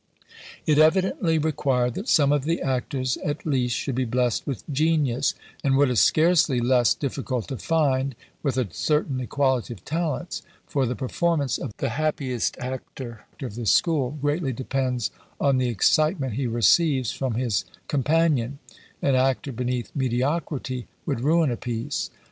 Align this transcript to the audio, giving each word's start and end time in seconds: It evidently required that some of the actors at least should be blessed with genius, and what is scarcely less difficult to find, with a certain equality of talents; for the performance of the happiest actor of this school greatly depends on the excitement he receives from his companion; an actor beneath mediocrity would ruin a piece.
It 0.65 0.79
evidently 0.79 1.37
required 1.37 1.93
that 1.93 2.09
some 2.09 2.31
of 2.31 2.43
the 2.45 2.59
actors 2.59 3.17
at 3.17 3.45
least 3.45 3.75
should 3.75 3.93
be 3.93 4.03
blessed 4.03 4.47
with 4.47 4.63
genius, 4.67 5.35
and 5.63 5.77
what 5.77 5.91
is 5.91 5.99
scarcely 5.99 6.59
less 6.59 6.95
difficult 6.95 7.47
to 7.49 7.57
find, 7.57 8.15
with 8.41 8.57
a 8.57 8.67
certain 8.73 9.19
equality 9.19 9.75
of 9.75 9.85
talents; 9.85 10.41
for 10.65 10.87
the 10.87 10.95
performance 10.95 11.59
of 11.59 11.77
the 11.77 11.89
happiest 11.89 12.57
actor 12.57 13.25
of 13.43 13.53
this 13.53 13.73
school 13.73 14.17
greatly 14.19 14.53
depends 14.53 15.11
on 15.39 15.59
the 15.59 15.69
excitement 15.69 16.33
he 16.33 16.47
receives 16.47 17.11
from 17.11 17.35
his 17.35 17.63
companion; 17.87 18.57
an 19.03 19.13
actor 19.13 19.51
beneath 19.51 19.91
mediocrity 19.95 20.87
would 21.05 21.21
ruin 21.21 21.51
a 21.51 21.57
piece. 21.57 22.09